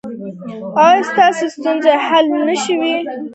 ایا 0.83 1.03
ستاسو 1.09 1.45
ستونزې 1.55 1.93
حل 2.07 2.25
نه 2.47 2.55
شوې؟ 2.63 2.95